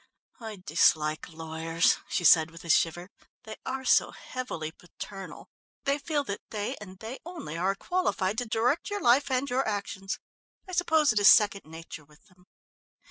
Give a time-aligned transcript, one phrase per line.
[0.39, 3.11] "I dislike lawyers," she said with a shiver,
[3.43, 5.47] "they are so heavily paternal!
[5.83, 9.67] They feel that they and they only are qualified to direct your life and your
[9.67, 10.17] actions.
[10.67, 12.47] I suppose it is second nature with them.